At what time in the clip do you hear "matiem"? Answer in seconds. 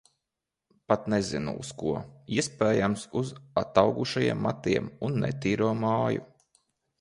4.47-4.89